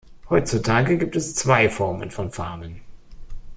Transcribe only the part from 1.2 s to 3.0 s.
zwei Formen von Farmen.